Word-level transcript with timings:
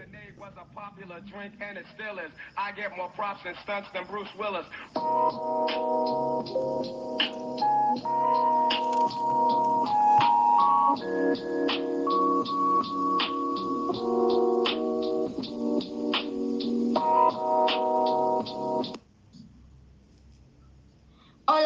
Lemonade 0.00 0.38
was 0.38 0.52
a 0.56 0.74
popular 0.74 1.20
drink 1.30 1.52
and 1.60 1.76
it 1.76 1.84
still 1.94 2.18
is. 2.18 2.30
I 2.56 2.72
get 2.72 2.96
more 2.96 3.10
props 3.10 3.40
and 3.44 3.56
stunts 3.62 3.88
than 3.92 4.06
Bruce 4.06 4.28
Willis. 4.38 4.66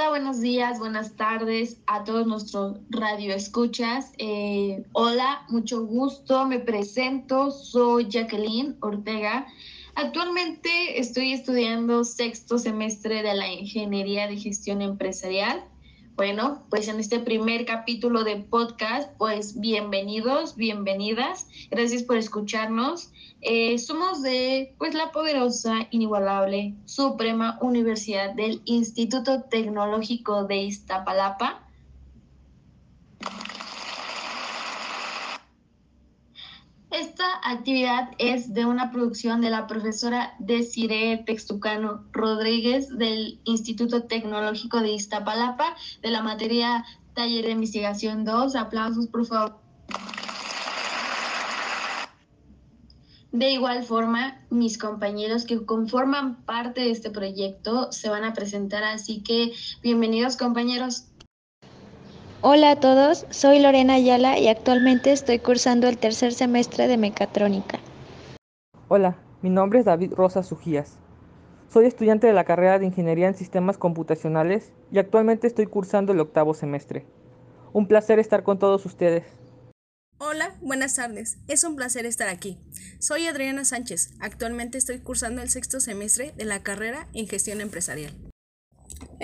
Buenos 0.08 0.40
días, 0.40 0.78
buenas 0.78 1.16
tardes 1.16 1.80
a 1.86 2.04
todos 2.04 2.26
nuestros 2.26 2.76
radioescuchas. 2.90 4.12
Eh, 4.18 4.84
hola, 4.92 5.44
mucho 5.48 5.84
gusto, 5.86 6.46
me 6.46 6.58
presento, 6.60 7.50
soy 7.50 8.06
Jacqueline 8.08 8.76
Ortega. 8.80 9.46
Actualmente 9.94 11.00
estoy 11.00 11.32
estudiando 11.32 12.04
sexto 12.04 12.58
semestre 12.58 13.22
de 13.22 13.34
la 13.34 13.48
Ingeniería 13.48 14.28
de 14.28 14.36
Gestión 14.36 14.82
Empresarial. 14.82 15.64
Bueno, 16.16 16.62
pues 16.70 16.86
en 16.86 17.00
este 17.00 17.18
primer 17.18 17.66
capítulo 17.66 18.22
de 18.22 18.36
podcast, 18.36 19.10
pues 19.18 19.58
bienvenidos, 19.58 20.54
bienvenidas. 20.54 21.48
Gracias 21.72 22.04
por 22.04 22.18
escucharnos. 22.18 23.10
Eh, 23.40 23.76
somos 23.78 24.22
de 24.22 24.76
pues 24.78 24.94
la 24.94 25.10
poderosa, 25.10 25.88
inigualable, 25.90 26.76
suprema 26.84 27.58
Universidad 27.60 28.32
del 28.32 28.62
Instituto 28.64 29.42
Tecnológico 29.42 30.44
de 30.44 30.58
Iztapalapa. 30.58 31.66
Esta 36.92 37.33
actividad 37.44 38.10
es 38.18 38.54
de 38.54 38.64
una 38.64 38.90
producción 38.90 39.42
de 39.42 39.50
la 39.50 39.66
profesora 39.66 40.34
Desiree 40.38 41.24
Textucano 41.24 42.04
Rodríguez 42.12 42.88
del 42.96 43.38
Instituto 43.44 44.04
Tecnológico 44.04 44.80
de 44.80 44.92
Iztapalapa 44.92 45.76
de 46.02 46.10
la 46.10 46.22
materia 46.22 46.84
Taller 47.14 47.44
de 47.44 47.50
Investigación 47.52 48.24
2. 48.24 48.56
Aplausos, 48.56 49.06
por 49.08 49.26
favor. 49.26 49.60
De 53.30 53.50
igual 53.50 53.82
forma, 53.82 54.40
mis 54.48 54.78
compañeros 54.78 55.44
que 55.44 55.66
conforman 55.66 56.44
parte 56.44 56.82
de 56.82 56.92
este 56.92 57.10
proyecto 57.10 57.92
se 57.92 58.08
van 58.08 58.24
a 58.24 58.32
presentar, 58.32 58.84
así 58.84 59.22
que 59.22 59.52
bienvenidos 59.82 60.36
compañeros. 60.36 61.08
Hola 62.46 62.72
a 62.72 62.76
todos, 62.76 63.24
soy 63.30 63.58
Lorena 63.58 63.94
Ayala 63.94 64.38
y 64.38 64.48
actualmente 64.48 65.12
estoy 65.12 65.38
cursando 65.38 65.88
el 65.88 65.96
tercer 65.96 66.34
semestre 66.34 66.88
de 66.88 66.98
mecatrónica. 66.98 67.78
Hola, 68.88 69.16
mi 69.40 69.48
nombre 69.48 69.78
es 69.78 69.86
David 69.86 70.12
Rosa 70.12 70.42
Sujías. 70.42 70.98
Soy 71.72 71.86
estudiante 71.86 72.26
de 72.26 72.34
la 72.34 72.44
carrera 72.44 72.78
de 72.78 72.84
Ingeniería 72.84 73.28
en 73.28 73.34
Sistemas 73.34 73.78
Computacionales 73.78 74.74
y 74.92 74.98
actualmente 74.98 75.46
estoy 75.46 75.64
cursando 75.64 76.12
el 76.12 76.20
octavo 76.20 76.52
semestre. 76.52 77.06
Un 77.72 77.88
placer 77.88 78.18
estar 78.18 78.42
con 78.42 78.58
todos 78.58 78.84
ustedes. 78.84 79.24
Hola, 80.18 80.54
buenas 80.60 80.96
tardes. 80.96 81.38
Es 81.48 81.64
un 81.64 81.76
placer 81.76 82.04
estar 82.04 82.28
aquí. 82.28 82.58
Soy 82.98 83.26
Adriana 83.26 83.64
Sánchez. 83.64 84.10
Actualmente 84.20 84.76
estoy 84.76 84.98
cursando 84.98 85.40
el 85.40 85.48
sexto 85.48 85.80
semestre 85.80 86.34
de 86.36 86.44
la 86.44 86.62
carrera 86.62 87.08
en 87.14 87.26
gestión 87.26 87.62
empresarial. 87.62 88.12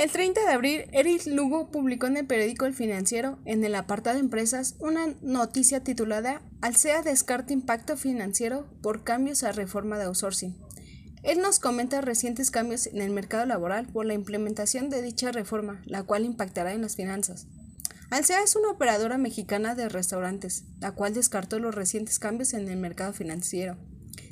El 0.00 0.10
30 0.10 0.40
de 0.46 0.52
abril, 0.52 0.84
Eric 0.92 1.26
Lugo 1.26 1.70
publicó 1.70 2.06
en 2.06 2.16
el 2.16 2.26
periódico 2.26 2.64
El 2.64 2.72
Financiero, 2.72 3.38
en 3.44 3.62
el 3.64 3.74
apartado 3.74 4.14
de 4.14 4.20
empresas, 4.20 4.76
una 4.78 5.14
noticia 5.20 5.84
titulada 5.84 6.40
Alsea 6.62 7.02
descarta 7.02 7.52
impacto 7.52 7.98
financiero 7.98 8.66
por 8.80 9.04
cambios 9.04 9.42
a 9.42 9.52
reforma 9.52 9.98
de 9.98 10.04
outsourcing. 10.04 10.56
Él 11.22 11.42
nos 11.42 11.58
comenta 11.58 12.00
recientes 12.00 12.50
cambios 12.50 12.86
en 12.86 13.02
el 13.02 13.10
mercado 13.10 13.44
laboral 13.44 13.88
por 13.88 14.06
la 14.06 14.14
implementación 14.14 14.88
de 14.88 15.02
dicha 15.02 15.32
reforma, 15.32 15.82
la 15.84 16.02
cual 16.02 16.24
impactará 16.24 16.72
en 16.72 16.80
las 16.80 16.96
finanzas. 16.96 17.46
Alsea 18.08 18.42
es 18.42 18.56
una 18.56 18.70
operadora 18.70 19.18
mexicana 19.18 19.74
de 19.74 19.90
restaurantes, 19.90 20.64
la 20.80 20.92
cual 20.92 21.12
descartó 21.12 21.58
los 21.58 21.74
recientes 21.74 22.18
cambios 22.18 22.54
en 22.54 22.66
el 22.70 22.78
mercado 22.78 23.12
financiero. 23.12 23.76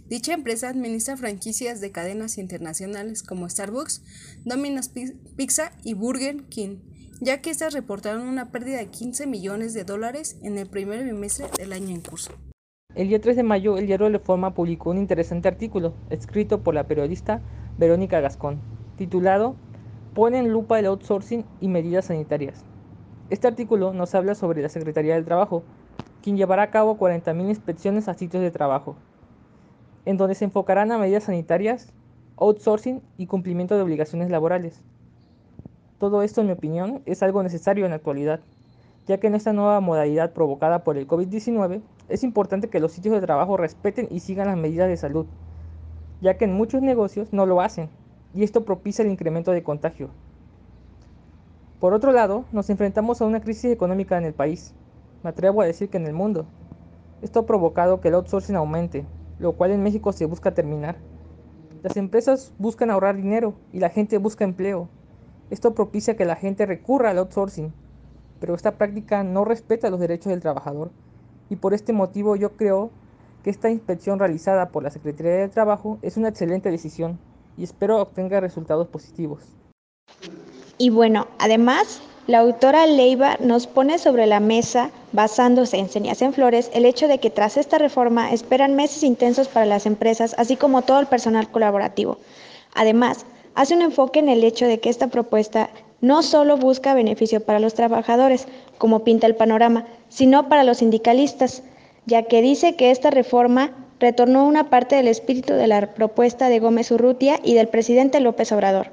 Dicha 0.08 0.32
empresa 0.32 0.70
administra 0.70 1.18
franquicias 1.18 1.82
de 1.82 1.92
cadenas 1.92 2.38
internacionales 2.38 3.22
como 3.22 3.46
Starbucks, 3.46 4.02
Domino's 4.42 4.88
Pizza 5.36 5.72
y 5.84 5.92
Burger 5.92 6.44
King, 6.44 6.78
ya 7.20 7.42
que 7.42 7.50
estas 7.50 7.74
reportaron 7.74 8.26
una 8.26 8.50
pérdida 8.50 8.78
de 8.78 8.86
15 8.86 9.26
millones 9.26 9.74
de 9.74 9.84
dólares 9.84 10.38
en 10.42 10.56
el 10.56 10.66
primer 10.66 11.04
bimestre 11.04 11.48
del 11.58 11.74
año 11.74 11.90
en 11.94 12.00
curso. 12.00 12.32
El 12.94 13.08
día 13.08 13.20
3 13.20 13.36
de 13.36 13.42
mayo, 13.42 13.76
el 13.76 13.86
diario 13.86 14.08
Reforma 14.08 14.54
publicó 14.54 14.88
un 14.88 14.96
interesante 14.96 15.46
artículo, 15.46 15.92
escrito 16.08 16.62
por 16.62 16.74
la 16.74 16.86
periodista 16.86 17.42
Verónica 17.76 18.20
Gascón, 18.20 18.62
titulado 18.96 19.56
Pone 20.14 20.38
en 20.38 20.48
lupa 20.48 20.78
el 20.78 20.86
outsourcing 20.86 21.44
y 21.60 21.68
medidas 21.68 22.06
sanitarias. 22.06 22.64
Este 23.28 23.46
artículo 23.46 23.92
nos 23.92 24.14
habla 24.14 24.34
sobre 24.34 24.62
la 24.62 24.70
Secretaría 24.70 25.16
del 25.16 25.26
Trabajo, 25.26 25.64
quien 26.22 26.38
llevará 26.38 26.62
a 26.62 26.70
cabo 26.70 26.98
40.000 26.98 27.48
inspecciones 27.50 28.08
a 28.08 28.14
sitios 28.14 28.42
de 28.42 28.50
trabajo, 28.50 28.96
en 30.08 30.16
donde 30.16 30.34
se 30.34 30.46
enfocarán 30.46 30.90
a 30.90 30.96
medidas 30.96 31.24
sanitarias, 31.24 31.92
outsourcing 32.38 33.02
y 33.18 33.26
cumplimiento 33.26 33.76
de 33.76 33.82
obligaciones 33.82 34.30
laborales. 34.30 34.80
Todo 35.98 36.22
esto, 36.22 36.40
en 36.40 36.46
mi 36.46 36.54
opinión, 36.54 37.02
es 37.04 37.22
algo 37.22 37.42
necesario 37.42 37.84
en 37.84 37.90
la 37.90 37.96
actualidad, 37.96 38.40
ya 39.06 39.18
que 39.20 39.26
en 39.26 39.34
esta 39.34 39.52
nueva 39.52 39.80
modalidad 39.80 40.32
provocada 40.32 40.82
por 40.82 40.96
el 40.96 41.06
COVID-19 41.06 41.82
es 42.08 42.24
importante 42.24 42.70
que 42.70 42.80
los 42.80 42.92
sitios 42.92 43.16
de 43.16 43.26
trabajo 43.26 43.58
respeten 43.58 44.08
y 44.10 44.20
sigan 44.20 44.46
las 44.46 44.56
medidas 44.56 44.88
de 44.88 44.96
salud, 44.96 45.26
ya 46.22 46.38
que 46.38 46.46
en 46.46 46.54
muchos 46.54 46.80
negocios 46.80 47.34
no 47.34 47.44
lo 47.44 47.60
hacen, 47.60 47.90
y 48.32 48.44
esto 48.44 48.64
propicia 48.64 49.02
el 49.04 49.10
incremento 49.10 49.50
de 49.50 49.62
contagio. 49.62 50.08
Por 51.80 51.92
otro 51.92 52.12
lado, 52.12 52.46
nos 52.50 52.70
enfrentamos 52.70 53.20
a 53.20 53.26
una 53.26 53.42
crisis 53.42 53.70
económica 53.70 54.16
en 54.16 54.24
el 54.24 54.32
país, 54.32 54.74
me 55.22 55.28
atrevo 55.28 55.60
a 55.60 55.66
decir 55.66 55.90
que 55.90 55.98
en 55.98 56.06
el 56.06 56.14
mundo. 56.14 56.46
Esto 57.20 57.40
ha 57.40 57.46
provocado 57.46 58.00
que 58.00 58.08
el 58.08 58.14
outsourcing 58.14 58.56
aumente, 58.56 59.04
lo 59.38 59.52
cual 59.52 59.70
en 59.70 59.82
México 59.82 60.12
se 60.12 60.26
busca 60.26 60.54
terminar. 60.54 60.96
Las 61.82 61.96
empresas 61.96 62.52
buscan 62.58 62.90
ahorrar 62.90 63.16
dinero 63.16 63.54
y 63.72 63.78
la 63.78 63.90
gente 63.90 64.18
busca 64.18 64.44
empleo. 64.44 64.88
Esto 65.50 65.74
propicia 65.74 66.16
que 66.16 66.24
la 66.24 66.36
gente 66.36 66.66
recurra 66.66 67.10
al 67.10 67.18
outsourcing, 67.18 67.72
pero 68.40 68.54
esta 68.54 68.78
práctica 68.78 69.22
no 69.24 69.44
respeta 69.44 69.90
los 69.90 70.00
derechos 70.00 70.30
del 70.30 70.40
trabajador 70.40 70.90
y 71.50 71.56
por 71.56 71.74
este 71.74 71.92
motivo 71.92 72.36
yo 72.36 72.52
creo 72.56 72.90
que 73.42 73.50
esta 73.50 73.70
inspección 73.70 74.18
realizada 74.18 74.70
por 74.70 74.82
la 74.82 74.90
Secretaría 74.90 75.32
de 75.32 75.48
Trabajo 75.48 75.98
es 76.02 76.16
una 76.16 76.28
excelente 76.28 76.70
decisión 76.70 77.18
y 77.56 77.64
espero 77.64 78.00
obtenga 78.00 78.40
resultados 78.40 78.88
positivos. 78.88 79.42
Y 80.78 80.90
bueno, 80.90 81.26
además, 81.38 82.00
la 82.26 82.40
autora 82.40 82.86
Leiva 82.86 83.36
nos 83.40 83.66
pone 83.66 83.98
sobre 83.98 84.26
la 84.26 84.40
mesa, 84.40 84.90
basándose 85.12 85.78
en 85.78 85.88
Señas 85.88 86.22
en 86.22 86.32
Flores, 86.32 86.70
el 86.74 86.84
hecho 86.84 87.08
de 87.08 87.18
que 87.18 87.30
tras 87.30 87.56
esta 87.56 87.78
reforma 87.78 88.32
esperan 88.32 88.76
meses 88.76 89.02
intensos 89.02 89.48
para 89.48 89.66
las 89.66 89.86
empresas, 89.86 90.34
así 90.38 90.56
como 90.56 90.82
todo 90.82 91.00
el 91.00 91.06
personal 91.06 91.50
colaborativo. 91.50 92.18
Además, 92.74 93.26
hace 93.54 93.74
un 93.74 93.82
enfoque 93.82 94.18
en 94.18 94.28
el 94.28 94.44
hecho 94.44 94.66
de 94.66 94.80
que 94.80 94.90
esta 94.90 95.08
propuesta 95.08 95.70
no 96.00 96.22
solo 96.22 96.56
busca 96.56 96.94
beneficio 96.94 97.40
para 97.40 97.58
los 97.58 97.74
trabajadores, 97.74 98.46
como 98.78 99.04
pinta 99.04 99.26
el 99.26 99.34
panorama, 99.34 99.86
sino 100.08 100.48
para 100.48 100.64
los 100.64 100.78
sindicalistas, 100.78 101.62
ya 102.06 102.22
que 102.22 102.40
dice 102.40 102.76
que 102.76 102.90
esta 102.90 103.10
reforma 103.10 103.72
retornó 104.00 104.46
una 104.46 104.70
parte 104.70 104.96
del 104.96 105.08
espíritu 105.08 105.54
de 105.54 105.66
la 105.66 105.94
propuesta 105.94 106.48
de 106.48 106.60
Gómez 106.60 106.90
Urrutia 106.90 107.40
y 107.42 107.54
del 107.54 107.68
presidente 107.68 108.20
López 108.20 108.52
Obrador. 108.52 108.90